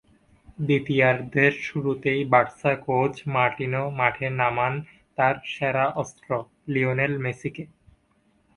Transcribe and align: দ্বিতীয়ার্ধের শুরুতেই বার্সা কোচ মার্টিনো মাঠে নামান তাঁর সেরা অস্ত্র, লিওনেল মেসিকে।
দ্বিতীয়ার্ধের 0.59 1.53
শুরুতেই 1.61 2.21
বার্সা 2.25 2.73
কোচ 2.85 3.13
মার্টিনো 3.27 3.83
মাঠে 3.99 4.27
নামান 4.39 4.73
তাঁর 5.17 5.35
সেরা 5.45 5.85
অস্ত্র, 5.95 6.29
লিওনেল 6.67 7.13
মেসিকে। 7.17 7.63